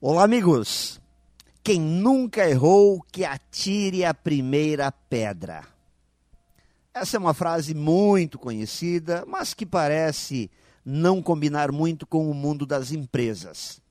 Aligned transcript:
Olá, 0.00 0.22
amigos! 0.22 1.00
Quem 1.60 1.80
nunca 1.80 2.48
errou, 2.48 3.04
que 3.10 3.24
atire 3.24 4.04
a 4.04 4.14
primeira 4.14 4.92
pedra. 4.92 5.64
Essa 6.94 7.16
é 7.16 7.18
uma 7.18 7.34
frase 7.34 7.74
muito 7.74 8.38
conhecida, 8.38 9.24
mas 9.26 9.54
que 9.54 9.66
parece 9.66 10.48
não 10.84 11.20
combinar 11.20 11.72
muito 11.72 12.06
com 12.06 12.30
o 12.30 12.34
mundo 12.34 12.64
das 12.64 12.92
empresas. 12.92 13.82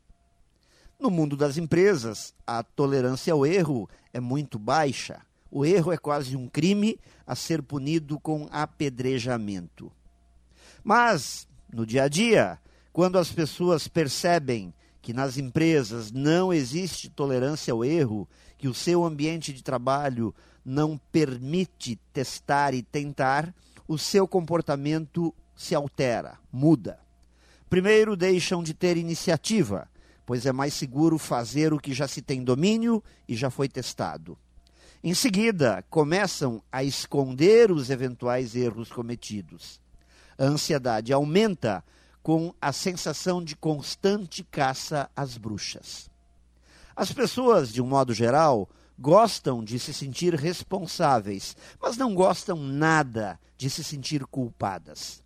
No 0.97 1.11
mundo 1.11 1.35
das 1.35 1.57
empresas, 1.57 2.33
a 2.47 2.63
tolerância 2.63 3.33
ao 3.33 3.45
erro 3.45 3.89
é 4.13 4.21
muito 4.21 4.57
baixa. 4.57 5.19
O 5.51 5.65
erro 5.65 5.91
é 5.91 5.97
quase 5.97 6.37
um 6.37 6.47
crime 6.47 6.97
a 7.25 7.35
ser 7.35 7.61
punido 7.61 8.17
com 8.17 8.47
apedrejamento. 8.49 9.91
Mas, 10.81 11.45
no 11.69 11.85
dia 11.85 12.03
a 12.03 12.07
dia, 12.07 12.57
quando 12.93 13.19
as 13.19 13.29
pessoas 13.29 13.89
percebem 13.89 14.73
que 15.07 15.13
nas 15.13 15.37
empresas 15.37 16.11
não 16.11 16.51
existe 16.51 17.07
tolerância 17.07 17.71
ao 17.71 17.85
erro, 17.85 18.27
que 18.57 18.67
o 18.67 18.73
seu 18.73 19.05
ambiente 19.05 19.53
de 19.53 19.63
trabalho 19.63 20.35
não 20.65 20.99
permite 21.13 21.95
testar 22.11 22.73
e 22.73 22.83
tentar, 22.83 23.55
o 23.87 23.97
seu 23.97 24.27
comportamento 24.27 25.33
se 25.55 25.73
altera, 25.73 26.37
muda. 26.51 26.99
Primeiro, 27.69 28.17
deixam 28.17 28.61
de 28.61 28.73
ter 28.73 28.97
iniciativa, 28.97 29.89
pois 30.25 30.45
é 30.45 30.51
mais 30.51 30.73
seguro 30.73 31.17
fazer 31.17 31.71
o 31.71 31.79
que 31.79 31.93
já 31.93 32.05
se 32.05 32.21
tem 32.21 32.43
domínio 32.43 33.01
e 33.29 33.33
já 33.33 33.49
foi 33.49 33.69
testado. 33.69 34.37
Em 35.01 35.13
seguida, 35.13 35.85
começam 35.89 36.61
a 36.69 36.83
esconder 36.83 37.71
os 37.71 37.89
eventuais 37.89 38.57
erros 38.57 38.91
cometidos. 38.91 39.79
A 40.37 40.43
ansiedade 40.43 41.13
aumenta 41.13 41.81
com 42.27 42.53
a 42.61 42.73
sensação 42.73 43.41
de 43.41 43.55
constante 43.55 44.43
caça 44.43 45.09
às 45.15 45.37
bruxas. 45.37 46.09
As 46.93 47.13
pessoas, 47.13 47.71
de 47.71 47.81
um 47.81 47.87
modo 47.87 48.13
geral, 48.13 48.69
gostam 48.99 49.63
de 49.63 49.79
se 49.79 49.93
sentir 49.93 50.35
responsáveis, 50.35 51.55
mas 51.81 51.95
não 51.95 52.13
gostam 52.13 52.57
nada 52.57 53.39
de 53.57 53.69
se 53.69 53.81
sentir 53.81 54.25
culpadas. 54.25 55.23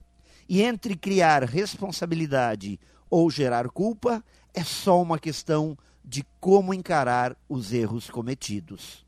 E 0.47 0.61
entre 0.61 0.95
criar 0.95 1.43
responsabilidade 1.43 2.79
ou 3.09 3.31
gerar 3.31 3.67
culpa, 3.69 4.23
é 4.53 4.63
só 4.63 5.01
uma 5.01 5.17
questão 5.17 5.75
de 6.05 6.23
como 6.39 6.71
encarar 6.71 7.35
os 7.49 7.73
erros 7.73 8.11
cometidos. 8.11 9.03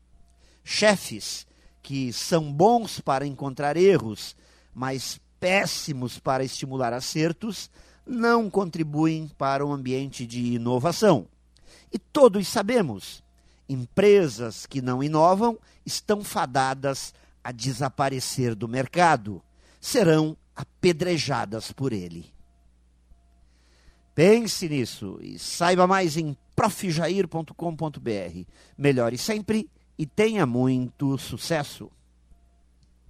Chefes 0.64 1.46
que 1.80 2.12
são 2.12 2.52
bons 2.52 2.98
para 2.98 3.24
encontrar 3.24 3.76
erros, 3.76 4.34
mas 4.74 5.20
péssimos 5.44 6.18
para 6.18 6.42
estimular 6.42 6.94
acertos, 6.94 7.70
não 8.06 8.48
contribuem 8.48 9.30
para 9.36 9.64
o 9.64 9.70
ambiente 9.70 10.26
de 10.26 10.54
inovação. 10.54 11.26
E 11.92 11.98
todos 11.98 12.48
sabemos, 12.48 13.22
empresas 13.68 14.64
que 14.64 14.80
não 14.80 15.02
inovam 15.02 15.58
estão 15.84 16.24
fadadas 16.24 17.12
a 17.44 17.52
desaparecer 17.52 18.54
do 18.54 18.66
mercado, 18.66 19.42
serão 19.78 20.34
apedrejadas 20.56 21.70
por 21.70 21.92
ele. 21.92 22.32
Pense 24.14 24.66
nisso 24.66 25.18
e 25.20 25.38
saiba 25.38 25.86
mais 25.86 26.16
em 26.16 26.34
profjair.com.br. 26.56 27.50
Melhore 28.78 29.18
sempre 29.18 29.68
e 29.98 30.06
tenha 30.06 30.46
muito 30.46 31.18
sucesso! 31.18 31.90